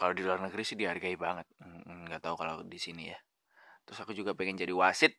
kalau 0.02 0.18
di 0.18 0.26
luar 0.26 0.42
negeri 0.42 0.66
sih 0.66 0.74
dihargai 0.74 1.14
banget. 1.14 1.46
Nggak 1.86 2.26
tahu 2.26 2.34
kalau 2.34 2.66
di 2.66 2.82
sini 2.82 3.14
ya. 3.14 3.20
Terus 3.86 4.02
aku 4.02 4.18
juga 4.18 4.34
pengen 4.34 4.58
jadi 4.58 4.74
wasit. 4.74 5.14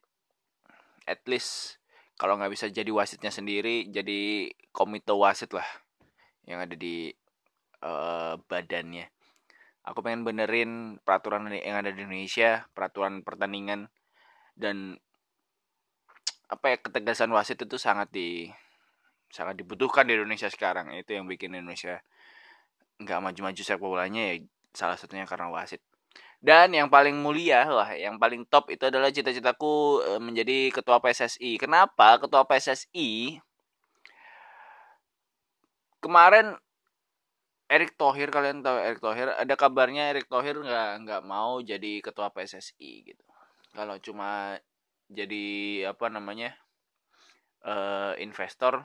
At 1.06 1.22
least 1.30 1.78
kalau 2.18 2.34
nggak 2.34 2.50
bisa 2.50 2.66
jadi 2.66 2.90
wasitnya 2.90 3.30
sendiri 3.30 3.86
jadi 3.94 4.50
komite 4.74 5.14
wasit 5.14 5.54
lah 5.54 5.66
yang 6.50 6.58
ada 6.66 6.74
di 6.74 7.14
eh, 7.78 8.34
badannya. 8.42 9.06
Aku 9.86 10.02
pengen 10.02 10.26
benerin 10.26 10.98
peraturan 11.06 11.46
yang 11.54 11.78
ada 11.78 11.94
di 11.94 12.02
Indonesia 12.02 12.66
peraturan 12.74 13.22
pertandingan 13.22 13.86
dan 14.58 14.98
apa 16.50 16.74
ya 16.74 16.76
ketegasan 16.82 17.30
wasit 17.30 17.62
itu 17.62 17.78
sangat 17.78 18.10
di 18.10 18.50
sangat 19.30 19.62
dibutuhkan 19.62 20.10
di 20.10 20.18
Indonesia 20.18 20.50
sekarang. 20.50 20.90
Itu 20.98 21.14
yang 21.14 21.30
bikin 21.30 21.54
Indonesia 21.54 22.02
nggak 22.98 23.18
maju-maju 23.22 23.62
sepak 23.62 23.82
bolanya 23.82 24.34
ya 24.34 24.42
salah 24.74 24.96
satunya 24.98 25.24
karena 25.28 25.48
wasit. 25.52 25.80
Dan 26.42 26.74
yang 26.74 26.90
paling 26.90 27.14
mulia 27.22 27.62
wah 27.70 27.94
yang 27.94 28.18
paling 28.18 28.42
top 28.50 28.66
itu 28.74 28.82
adalah 28.90 29.14
cita-citaku 29.14 30.02
eh, 30.02 30.20
menjadi 30.20 30.74
ketua 30.74 30.98
PSSI 30.98 31.54
kenapa 31.54 32.18
ketua 32.18 32.42
PSSI 32.42 33.38
kemarin 36.02 36.58
Erick 37.70 37.94
Thohir 37.96 38.28
kalian 38.28 38.60
tahu 38.60 38.76
Erick 38.76 39.00
Thohir? 39.00 39.32
Ada 39.32 39.54
kabarnya 39.56 40.12
Erick 40.12 40.28
Thohir 40.28 40.58
nggak 40.60 40.90
nggak 41.08 41.22
mau 41.24 41.62
jadi 41.62 42.04
ketua 42.04 42.28
PSSI 42.34 42.90
gitu. 43.06 43.24
Kalau 43.72 43.96
cuma 44.02 44.60
jadi 45.08 45.46
apa 45.88 46.12
namanya 46.12 46.52
uh, 47.64 48.12
investor 48.20 48.84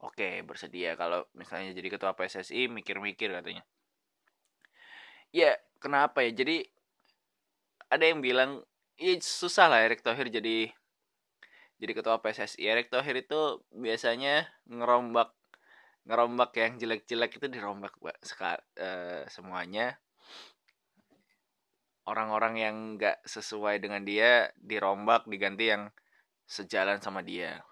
oke 0.00 0.16
okay, 0.16 0.40
bersedia. 0.46 0.96
Kalau 0.96 1.28
misalnya 1.36 1.76
jadi 1.76 1.88
ketua 1.92 2.16
PSSI 2.16 2.70
mikir-mikir 2.72 3.28
katanya 3.34 3.66
ya 5.30 5.56
kenapa 5.82 6.22
ya? 6.26 6.30
Jadi 6.34 6.62
ada 7.90 8.04
yang 8.06 8.22
bilang 8.22 8.62
ya 9.00 9.16
susah 9.18 9.66
lah 9.66 9.82
Erick 9.82 10.04
Thohir 10.04 10.30
jadi 10.30 10.70
jadi 11.80 11.92
ketua 11.96 12.20
PSSI 12.20 12.60
Erick 12.68 12.92
Thohir 12.92 13.24
itu 13.24 13.64
biasanya 13.72 14.46
ngerombak 14.68 15.32
ngerombak 16.04 16.52
yang 16.56 16.76
jelek-jelek 16.76 17.40
itu 17.40 17.46
dirombak 17.48 17.96
sekal 18.20 18.60
uh, 18.76 19.24
semuanya. 19.32 19.96
Orang-orang 22.04 22.54
yang 22.58 22.76
nggak 22.98 23.24
sesuai 23.24 23.80
dengan 23.80 24.02
dia 24.04 24.50
dirombak 24.58 25.28
diganti 25.28 25.72
yang 25.72 25.88
sejalan 26.44 26.98
sama 27.00 27.24
dia. 27.24 27.62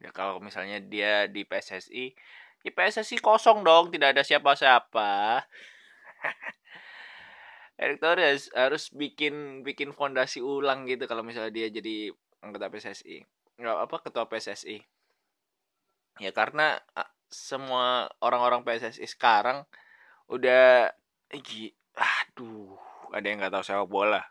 Ya 0.00 0.12
kalau 0.14 0.40
misalnya 0.40 0.80
dia 0.80 1.26
di 1.28 1.44
PSSI 1.44 2.14
ya 2.64 2.72
PSSI 2.72 3.20
kosong 3.20 3.60
dong 3.60 3.92
tidak 3.92 4.16
ada 4.16 4.22
siapa-siapa 4.24 5.44
Erick 7.74 7.98
Thohir 7.98 8.22
harus, 8.22 8.46
harus 8.54 8.84
bikin 8.94 9.66
bikin 9.66 9.90
fondasi 9.90 10.38
ulang 10.38 10.86
gitu 10.86 11.10
kalau 11.10 11.26
misalnya 11.26 11.50
dia 11.50 11.66
jadi 11.70 12.14
anggota 12.38 12.70
PSSI 12.70 13.26
nggak 13.58 13.78
apa 13.86 13.96
ketua 14.02 14.24
PSSI 14.30 14.78
ya 16.22 16.30
karena 16.30 16.78
semua 17.26 18.06
orang-orang 18.22 18.62
PSSI 18.62 19.06
sekarang 19.10 19.66
udah 20.30 20.94
aduh 21.98 22.78
ada 23.10 23.26
yang 23.26 23.42
nggak 23.42 23.54
tahu 23.54 23.64
sepak 23.66 23.90
bola 23.90 24.22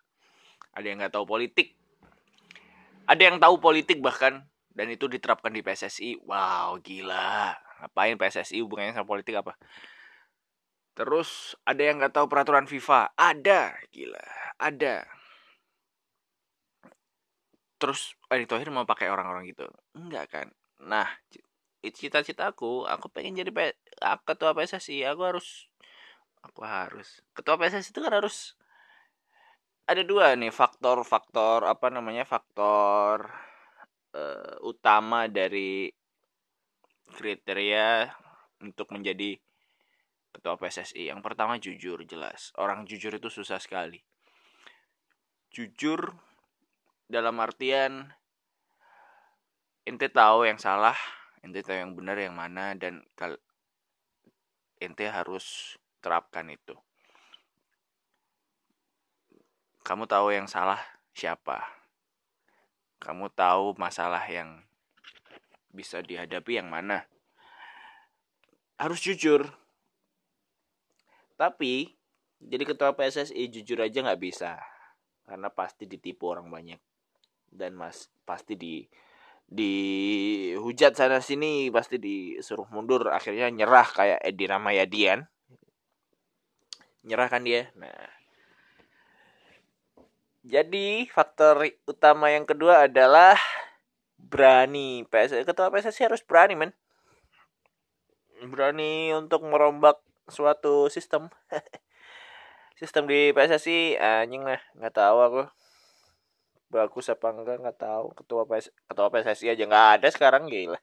ada 0.72 0.86
yang 0.88 1.04
nggak 1.04 1.12
tahu 1.12 1.28
politik 1.28 1.76
ada 3.04 3.22
yang 3.22 3.38
tahu 3.40 3.60
politik 3.60 4.00
bahkan 4.00 4.48
dan 4.74 4.88
itu 4.90 5.06
diterapkan 5.06 5.54
di 5.54 5.62
PSSI 5.62 6.26
wow 6.26 6.74
gila. 6.82 7.54
Ngapain 7.84 8.16
PSSI 8.16 8.64
hubungannya 8.64 8.96
sama 8.96 9.06
politik 9.06 9.38
apa 9.38 9.54
terus 10.94 11.58
ada 11.66 11.82
yang 11.82 12.02
nggak 12.02 12.14
tahu 12.14 12.26
peraturan 12.30 12.70
FIFA? 12.70 13.14
Ada 13.18 13.78
gila. 13.90 14.26
Ada. 14.58 15.06
Terus 17.82 18.16
Erick 18.32 18.48
Thohir 18.48 18.70
mau 18.72 18.88
pakai 18.88 19.12
orang-orang 19.12 19.50
gitu? 19.52 19.68
Enggak 19.98 20.26
kan? 20.32 20.48
Nah 20.80 21.10
cita-citaku. 21.84 22.88
Aku 22.88 23.12
pengen 23.12 23.36
jadi 23.44 23.52
ketua 24.24 24.56
PSSI 24.56 25.04
aku 25.04 25.22
harus 25.28 25.68
aku 26.40 26.64
harus. 26.64 27.20
Ketua 27.36 27.60
PSSI 27.60 27.92
itu 27.92 28.00
kan 28.00 28.14
harus 28.16 28.56
ada 29.84 30.00
dua 30.00 30.32
nih 30.40 30.48
faktor-faktor 30.48 31.68
apa 31.68 31.92
namanya 31.92 32.24
faktor 32.24 33.28
uh, 34.16 34.56
utama 34.64 35.28
dari 35.28 35.92
kriteria 37.12 38.08
untuk 38.64 38.96
menjadi 38.96 39.36
ketua 40.34 40.58
PSSI 40.58 41.14
yang 41.14 41.22
pertama 41.22 41.62
jujur 41.62 42.02
jelas. 42.04 42.50
Orang 42.58 42.90
jujur 42.90 43.14
itu 43.14 43.30
susah 43.30 43.62
sekali. 43.62 44.02
Jujur 45.54 46.10
dalam 47.06 47.38
artian 47.38 48.10
ente 49.86 50.10
tahu 50.10 50.50
yang 50.50 50.58
salah 50.58 50.98
ente 51.46 51.62
tahu 51.62 51.78
yang 51.78 51.94
benar 51.94 52.18
yang 52.18 52.34
mana 52.34 52.74
dan 52.74 53.06
kal 53.14 53.38
ente 54.82 55.06
harus 55.06 55.78
terapkan 56.02 56.50
itu. 56.50 56.74
Kamu 59.84 60.08
tahu 60.08 60.32
yang 60.32 60.48
salah 60.48 60.80
siapa? 61.12 61.62
Kamu 63.04 63.28
tahu 63.36 63.76
masalah 63.76 64.24
yang 64.32 64.64
bisa 65.76 66.00
dihadapi 66.00 66.64
yang 66.64 66.72
mana? 66.72 67.04
Harus 68.80 69.04
jujur 69.04 69.52
tapi 71.36 71.94
jadi 72.44 72.64
ketua 72.68 72.92
PSSI 72.92 73.48
jujur 73.48 73.80
aja 73.80 74.04
nggak 74.04 74.22
bisa. 74.22 74.60
Karena 75.24 75.48
pasti 75.48 75.88
ditipu 75.88 76.28
orang 76.28 76.52
banyak. 76.52 76.80
Dan 77.48 77.80
mas 77.80 78.12
pasti 78.28 78.60
di 78.60 78.84
dihujat 79.44 80.98
sana 80.98 81.20
sini 81.24 81.72
pasti 81.72 81.96
disuruh 82.02 82.68
mundur. 82.74 83.08
Akhirnya 83.12 83.48
nyerah 83.48 83.88
kayak 83.88 84.20
Edi 84.20 84.46
Ramayadian. 84.50 85.24
Nyerah 87.08 87.28
kan 87.32 87.44
dia? 87.48 87.72
Nah. 87.80 88.12
Jadi 90.44 91.08
faktor 91.08 91.64
utama 91.88 92.28
yang 92.28 92.44
kedua 92.44 92.92
adalah 92.92 93.40
berani. 94.20 95.08
PS 95.08 95.48
ketua 95.48 95.72
PSSI 95.72 96.12
harus 96.12 96.20
berani 96.20 96.60
men. 96.60 96.72
Berani 98.44 99.16
untuk 99.16 99.48
merombak 99.48 100.04
suatu 100.28 100.88
sistem. 100.88 101.28
Sistem 102.80 103.06
di 103.06 103.30
PSSI 103.32 103.96
anjing 104.02 104.44
lah 104.44 104.60
nggak 104.76 104.96
tahu 104.98 105.18
aku. 105.22 105.42
Bagus 106.74 107.06
apa 107.08 107.30
enggak 107.32 107.62
nggak 107.62 107.80
tahu. 107.80 108.06
Ketua 108.18 108.44
PS 108.50 108.74
ketua 108.90 109.08
PSSI 109.14 109.54
aja 109.54 109.64
nggak 109.64 109.88
ada 110.00 110.08
sekarang 110.10 110.50
gila. 110.50 110.80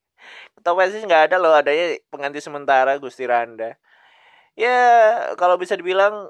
Ketua 0.60 0.72
PSSI 0.76 1.08
nggak 1.08 1.24
ada 1.32 1.36
loh 1.40 1.56
adanya 1.56 1.96
pengganti 2.12 2.44
sementara 2.44 3.00
Gusti 3.00 3.24
Randa. 3.24 3.74
Ya 4.54 4.78
kalau 5.40 5.56
bisa 5.56 5.74
dibilang 5.74 6.28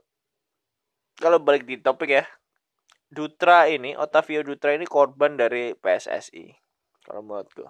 kalau 1.18 1.42
balik 1.42 1.66
di 1.68 1.76
topik 1.76 2.08
ya 2.08 2.24
Dutra 3.10 3.66
ini 3.66 3.98
Otavio 3.98 4.46
Dutra 4.46 4.72
ini 4.72 4.86
korban 4.86 5.34
dari 5.34 5.74
PSSI 5.74 6.54
kalau 7.02 7.26
menurutku. 7.26 7.66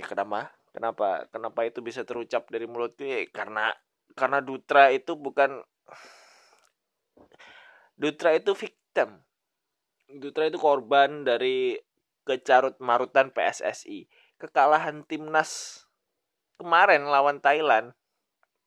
Ya 0.00 0.08
kenapa 0.08 0.57
kenapa 0.78 1.26
kenapa 1.34 1.66
itu 1.66 1.82
bisa 1.82 2.06
terucap 2.06 2.46
dari 2.46 2.70
mulutku 2.70 3.02
ya 3.02 3.26
karena 3.34 3.74
karena 4.14 4.38
Dutra 4.38 4.94
itu 4.94 5.18
bukan 5.18 5.58
Dutra 7.98 8.30
itu 8.38 8.54
victim. 8.54 9.26
Dutra 10.06 10.46
itu 10.46 10.54
korban 10.54 11.26
dari 11.26 11.74
kecarut 12.22 12.78
marutan 12.78 13.34
PSSI. 13.34 14.06
Kekalahan 14.38 15.02
timnas 15.02 15.82
kemarin 16.62 17.10
lawan 17.10 17.42
Thailand 17.42 17.90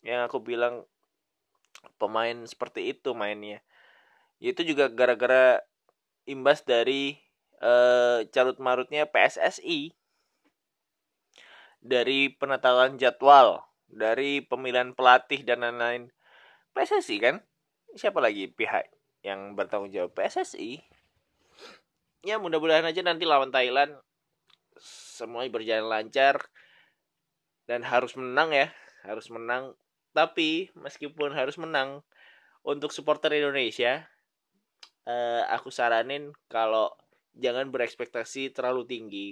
yang 0.03 0.27
aku 0.27 0.43
bilang 0.43 0.83
pemain 1.95 2.43
seperti 2.43 2.91
itu 2.91 3.15
mainnya. 3.15 3.63
Itu 4.43 4.67
juga 4.67 4.91
gara-gara 4.91 5.63
imbas 6.27 6.67
dari 6.67 7.15
uh, 7.63 8.27
carut 8.35 8.59
marutnya 8.59 9.07
PSSI 9.07 9.95
dari 11.81 12.29
penetapan 12.31 12.95
jadwal, 12.95 13.65
dari 13.89 14.45
pemilihan 14.45 14.93
pelatih 14.95 15.41
dan 15.43 15.65
lain-lain. 15.65 16.13
PSSI 16.71 17.17
kan? 17.19 17.35
Siapa 17.97 18.23
lagi 18.23 18.47
pihak 18.47 18.87
yang 19.21 19.53
bertanggung 19.53 19.93
jawab 19.93 20.15
PSSI 20.17 20.81
ya 22.21 22.37
mudah-mudahan 22.37 22.85
aja 22.85 23.01
nanti 23.01 23.25
lawan 23.25 23.49
Thailand 23.49 23.97
semuanya 24.81 25.49
berjalan 25.49 25.89
lancar 25.89 26.37
dan 27.65 27.81
harus 27.81 28.13
menang 28.13 28.53
ya 28.53 28.67
harus 29.05 29.29
menang 29.33 29.73
tapi 30.13 30.69
meskipun 30.77 31.33
harus 31.33 31.57
menang 31.57 32.05
untuk 32.61 32.93
supporter 32.93 33.33
Indonesia 33.33 34.05
eh, 35.09 35.43
aku 35.49 35.73
saranin 35.73 36.29
kalau 36.45 36.93
jangan 37.33 37.73
berekspektasi 37.73 38.53
terlalu 38.53 38.85
tinggi 38.85 39.27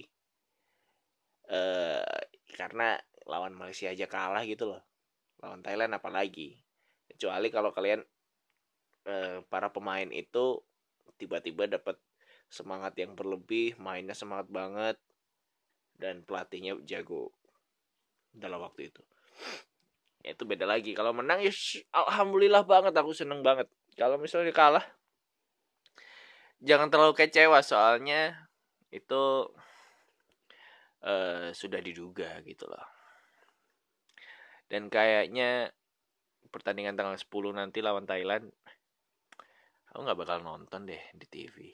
eh, 1.49 2.17
karena 2.59 2.99
lawan 3.23 3.55
Malaysia 3.55 3.87
aja 3.87 4.03
kalah 4.11 4.43
gitu 4.43 4.75
loh 4.75 4.83
lawan 5.39 5.63
Thailand 5.63 5.95
apalagi 5.95 6.59
kecuali 7.07 7.47
kalau 7.47 7.71
kalian 7.71 8.03
Eh, 9.09 9.41
para 9.47 9.73
pemain 9.73 10.05
itu 10.13 10.61
tiba-tiba 11.17 11.65
dapat 11.65 11.97
semangat 12.45 12.93
yang 12.99 13.17
berlebih, 13.17 13.73
mainnya 13.81 14.13
semangat 14.13 14.45
banget 14.53 14.97
dan 15.97 16.21
pelatihnya 16.27 16.77
jago 16.85 17.33
dalam 18.29 18.61
waktu 18.61 18.93
itu. 18.93 19.01
Ya, 20.21 20.35
itu 20.37 20.43
beda 20.43 20.69
lagi. 20.69 20.93
Kalau 20.93 21.15
menang 21.15 21.41
ya 21.41 21.49
alhamdulillah 21.95 22.67
banget 22.67 22.93
aku 22.93 23.15
seneng 23.15 23.41
banget. 23.41 23.65
Kalau 23.97 24.21
misalnya 24.21 24.53
kalah 24.53 24.85
jangan 26.59 26.91
terlalu 26.91 27.15
kecewa 27.15 27.63
soalnya 27.63 28.35
itu 28.91 29.47
uh, 31.03 31.51
sudah 31.53 31.79
diduga 31.83 32.39
gitu 32.43 32.67
loh. 32.67 32.85
Dan 34.69 34.87
kayaknya 34.87 35.73
pertandingan 36.49 36.97
tanggal 36.97 37.17
10 37.17 37.29
nanti 37.57 37.79
lawan 37.81 38.09
Thailand 38.09 38.49
aku 39.89 40.05
nggak 40.05 40.19
bakal 40.19 40.37
nonton 40.45 40.85
deh 40.85 41.03
di 41.13 41.25
TV. 41.25 41.73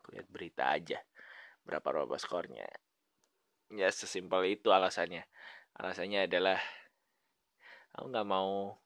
Aku 0.00 0.14
lihat 0.14 0.26
berita 0.30 0.70
aja 0.70 0.98
berapa 1.66 1.82
berapa 1.90 2.16
skornya. 2.18 2.66
Ya 3.74 3.90
sesimpel 3.90 4.56
itu 4.58 4.70
alasannya. 4.70 5.26
Alasannya 5.74 6.30
adalah 6.30 6.58
aku 7.98 8.06
nggak 8.14 8.28
mau 8.28 8.78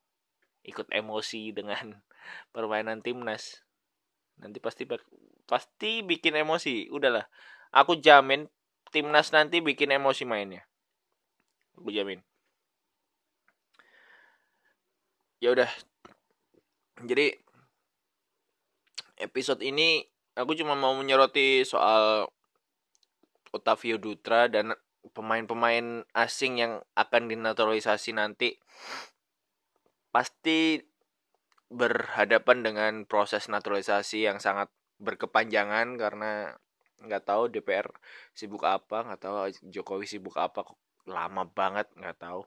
ikut 0.64 0.88
emosi 0.88 1.52
dengan 1.52 2.00
permainan 2.54 3.04
timnas. 3.04 3.60
Nanti 4.40 4.56
pasti 4.58 4.88
pasti 5.44 6.00
bikin 6.00 6.40
emosi. 6.40 6.88
Udahlah. 6.88 7.28
Aku 7.70 8.00
jamin 8.00 8.48
timnas 8.90 9.30
nanti 9.30 9.62
bikin 9.62 9.94
emosi 9.94 10.26
mainnya. 10.26 10.66
Aku 11.78 11.88
jamin. 11.94 12.20
Ya 15.40 15.54
udah. 15.56 15.70
Jadi 17.00 17.32
episode 19.16 19.64
ini 19.64 20.04
aku 20.36 20.52
cuma 20.52 20.76
mau 20.76 20.92
menyoroti 20.92 21.64
soal 21.64 22.28
Otavio 23.50 23.96
Dutra 23.96 24.46
dan 24.46 24.76
pemain-pemain 25.16 26.04
asing 26.12 26.60
yang 26.60 26.72
akan 26.92 27.32
dinaturalisasi 27.32 28.12
nanti 28.12 28.60
pasti 30.12 30.76
berhadapan 31.70 32.66
dengan 32.66 32.92
proses 33.06 33.46
naturalisasi 33.46 34.26
yang 34.26 34.42
sangat 34.42 34.68
berkepanjangan 35.00 35.96
karena 35.96 36.58
nggak 37.00 37.24
tahu 37.24 37.48
DPR 37.48 37.88
sibuk 38.36 38.64
apa 38.64 39.04
nggak 39.08 39.20
tahu 39.20 39.34
Jokowi 39.72 40.04
sibuk 40.04 40.36
apa 40.36 40.64
lama 41.08 41.48
banget 41.48 41.88
nggak 41.96 42.18
tahu. 42.20 42.44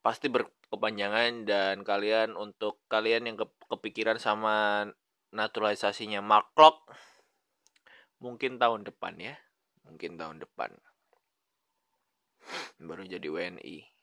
Pasti 0.00 0.32
berkepanjangan 0.32 1.44
dan 1.44 1.84
kalian 1.84 2.32
untuk 2.36 2.80
kalian 2.88 3.28
yang 3.28 3.36
ke 3.36 3.46
kepikiran 3.68 4.16
sama 4.16 4.88
naturalisasinya 5.30 6.24
Mark 6.24 6.56
Klok 6.56 6.88
mungkin 8.20 8.56
tahun 8.60 8.84
depan 8.88 9.16
ya 9.20 9.36
mungkin 9.84 10.16
tahun 10.16 10.40
depan. 10.40 10.72
Baru 12.80 13.04
jadi 13.04 13.28
WNI 13.28 14.00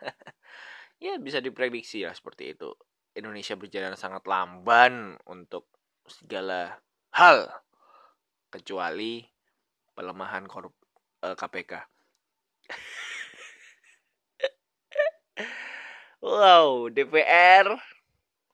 ya 1.04 1.16
bisa 1.20 1.44
diprediksi 1.44 2.04
lah 2.04 2.16
seperti 2.16 2.56
itu. 2.56 2.72
Indonesia 3.16 3.58
berjalan 3.58 3.98
sangat 3.98 4.22
lamban 4.24 5.18
untuk 5.26 5.66
segala 6.06 6.78
hal 7.20 7.52
kecuali 8.48 9.20
pelemahan 9.92 10.48
korup 10.48 10.72
uh, 11.20 11.28
eh, 11.28 11.36
KPK. 11.36 11.72
wow, 16.24 16.88
DPR 16.88 17.76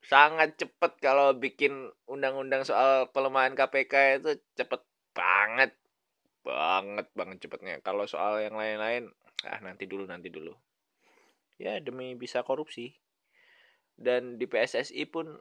sangat 0.03 0.59
cepat 0.59 0.99
kalau 0.99 1.31
bikin 1.39 1.95
undang-undang 2.11 2.67
soal 2.67 3.07
pelemahan 3.15 3.55
KPK 3.55 4.19
itu 4.19 4.35
cepet 4.59 4.83
banget 5.15 5.71
banget 6.43 7.07
banget 7.15 7.47
cepetnya. 7.47 7.79
Kalau 7.87 8.11
soal 8.11 8.43
yang 8.43 8.59
lain-lain 8.59 9.15
ah 9.47 9.63
nanti 9.63 9.87
dulu 9.87 10.11
nanti 10.11 10.27
dulu. 10.27 10.51
Ya 11.63 11.79
demi 11.79 12.19
bisa 12.19 12.43
korupsi. 12.43 12.99
Dan 13.95 14.43
di 14.43 14.51
PSSI 14.51 15.07
pun 15.07 15.39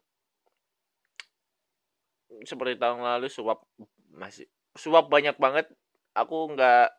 seperti 2.46 2.80
tahun 2.80 3.06
lalu 3.06 3.28
suap 3.30 3.64
masih 4.14 4.48
suap 4.76 5.08
banyak 5.08 5.38
banget. 5.40 5.70
Aku 6.16 6.52
nggak 6.52 6.90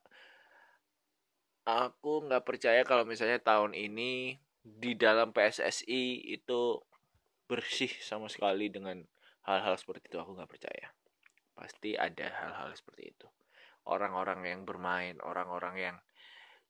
aku 1.67 2.29
nggak 2.29 2.45
percaya 2.47 2.83
kalau 2.87 3.03
misalnya 3.03 3.43
tahun 3.43 3.75
ini 3.75 4.39
di 4.63 4.93
dalam 4.99 5.31
PSSI 5.31 6.31
itu 6.31 6.81
bersih 7.47 7.91
sama 8.03 8.27
sekali 8.27 8.71
dengan 8.71 9.03
hal-hal 9.47 9.75
seperti 9.79 10.11
itu. 10.13 10.19
Aku 10.21 10.35
nggak 10.37 10.51
percaya. 10.51 10.93
Pasti 11.57 11.97
ada 11.97 12.29
hal-hal 12.29 12.75
seperti 12.77 13.17
itu. 13.17 13.27
Orang-orang 13.87 14.43
yang 14.45 14.61
bermain 14.67 15.17
orang-orang 15.23 15.75
yang 15.79 15.97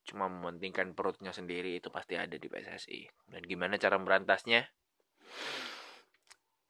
cuma 0.07 0.31
mementingkan 0.31 0.95
perutnya 0.95 1.35
sendiri 1.35 1.83
itu 1.83 1.91
pasti 1.91 2.15
ada 2.15 2.39
di 2.39 2.47
PSSI 2.47 3.11
dan 3.27 3.43
gimana 3.43 3.75
cara 3.75 3.99
merantasnya 3.99 4.63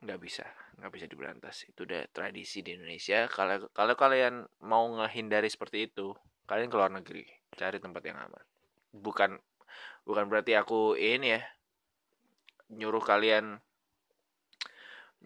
nggak 0.00 0.20
bisa 0.24 0.48
nggak 0.76 0.92
bisa 0.92 1.06
diberantas. 1.08 1.64
Itu 1.68 1.88
udah 1.88 2.08
tradisi 2.12 2.60
di 2.60 2.76
Indonesia. 2.76 3.26
Kalau 3.32 3.68
kalau 3.72 3.94
kalian 3.96 4.44
mau 4.64 4.88
menghindari 4.92 5.48
seperti 5.48 5.88
itu 5.88 6.12
kalian 6.46 6.70
keluar 6.70 6.92
negeri 6.92 7.26
cari 7.56 7.80
tempat 7.80 8.02
yang 8.04 8.18
aman. 8.20 8.44
Bukan 8.92 9.36
bukan 10.06 10.24
berarti 10.30 10.54
aku 10.54 10.94
ini 10.94 11.36
ya 11.36 11.42
nyuruh 12.70 13.02
kalian 13.02 13.58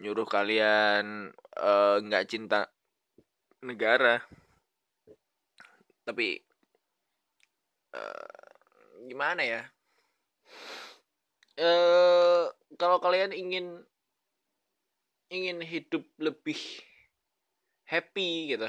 nyuruh 0.01 0.25
kalian 0.25 1.29
eh, 1.59 1.95
nggak 2.01 2.25
uh, 2.25 2.29
cinta 2.29 2.59
negara. 3.61 4.23
Tapi 6.01 6.41
uh, 7.93 8.41
gimana 9.05 9.41
ya? 9.45 9.61
Uh, 11.61 12.49
kalau 12.79 12.97
kalian 12.97 13.35
ingin 13.35 13.85
ingin 15.31 15.63
hidup 15.63 16.03
lebih 16.19 16.59
happy 17.87 18.51
gitu. 18.51 18.67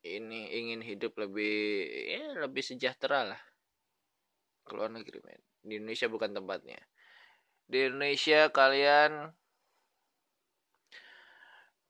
Ini 0.00 0.40
ingin 0.56 0.80
hidup 0.80 1.12
lebih 1.20 1.84
ya 2.08 2.40
lebih 2.40 2.64
sejahtera 2.64 3.36
lah. 3.36 3.42
Keluar 4.64 4.88
negeri 4.88 5.20
men. 5.20 5.44
Di 5.60 5.76
Indonesia 5.76 6.08
bukan 6.08 6.32
tempatnya. 6.32 6.80
Di 7.68 7.92
Indonesia 7.92 8.48
kalian 8.48 9.28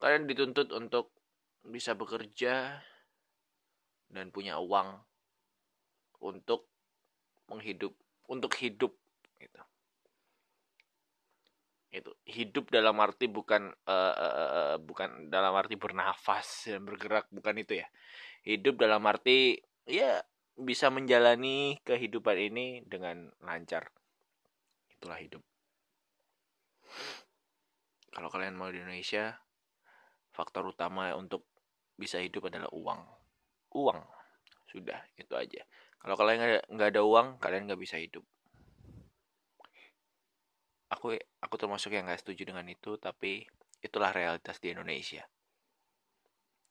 kalian 0.02 0.26
dituntut 0.26 0.74
untuk 0.74 1.14
bisa 1.62 1.94
bekerja 1.94 2.82
dan 4.10 4.34
punya 4.34 4.58
uang 4.58 4.98
untuk 6.18 6.66
menghidup 7.46 7.94
untuk 8.26 8.50
hidup 8.58 8.90
gitu 9.38 9.62
itu 11.90 12.14
hidup 12.22 12.70
dalam 12.70 12.94
arti 13.02 13.26
bukan 13.26 13.66
uh, 13.90 14.14
uh, 14.14 14.76
bukan 14.78 15.26
dalam 15.26 15.50
arti 15.58 15.74
bernafas 15.74 16.70
dan 16.70 16.86
bergerak 16.86 17.26
bukan 17.34 17.54
itu 17.58 17.82
ya. 17.82 17.86
Hidup 18.46 18.78
dalam 18.78 19.02
arti 19.10 19.58
ya 19.90 20.22
bisa 20.54 20.86
menjalani 20.88 21.82
kehidupan 21.82 22.36
ini 22.38 22.66
dengan 22.86 23.26
lancar. 23.42 23.90
Itulah 24.86 25.18
hidup. 25.18 25.42
Kalau 28.10 28.30
kalian 28.30 28.54
mau 28.54 28.70
di 28.70 28.78
Indonesia 28.78 29.34
faktor 30.30 30.70
utama 30.70 31.10
untuk 31.18 31.46
bisa 31.98 32.22
hidup 32.22 32.46
adalah 32.46 32.70
uang. 32.70 33.02
Uang. 33.74 34.00
Sudah 34.70 35.02
itu 35.18 35.34
aja. 35.34 35.66
Kalau 35.98 36.14
kalian 36.14 36.62
nggak 36.70 36.90
ada 36.94 37.02
uang 37.02 37.42
kalian 37.42 37.66
nggak 37.66 37.82
bisa 37.82 37.98
hidup 37.98 38.22
aku 40.90 41.14
aku 41.38 41.54
termasuk 41.54 41.94
yang 41.94 42.10
nggak 42.10 42.20
setuju 42.20 42.50
dengan 42.50 42.66
itu 42.66 42.98
tapi 42.98 43.46
itulah 43.80 44.10
realitas 44.10 44.58
di 44.58 44.74
Indonesia. 44.74 45.24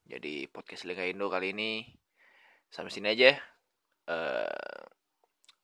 Jadi 0.09 0.45
podcast 0.51 0.83
Liga 0.85 1.05
Indo 1.07 1.31
kali 1.31 1.55
ini 1.55 1.87
sampai 2.69 2.91
sini 2.91 3.07
aja. 3.09 3.37
Uh, 4.09 4.85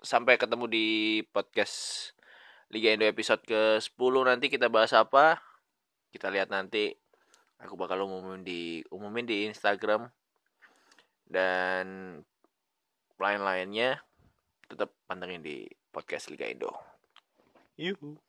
sampai 0.06 0.38
ketemu 0.38 0.66
di 0.70 0.88
podcast 1.34 2.14
Liga 2.70 2.94
Indo 2.94 3.06
episode 3.06 3.42
ke 3.46 3.82
10 3.82 3.94
nanti 4.26 4.48
kita 4.50 4.72
bahas 4.72 4.94
apa? 4.96 5.42
Kita 6.10 6.32
lihat 6.32 6.50
nanti. 6.50 6.94
Aku 7.56 7.80
bakal 7.80 8.04
umumin 8.04 8.44
di 8.46 8.84
umumin 8.92 9.26
di 9.26 9.50
Instagram. 9.50 10.10
Dan 11.26 12.20
lain-lainnya 13.18 13.98
tetap 14.70 14.94
pantengin 15.10 15.42
di 15.42 15.66
podcast 15.90 16.30
Liga 16.30 16.46
Indo. 16.46 16.70
Yuhu. 17.82 18.25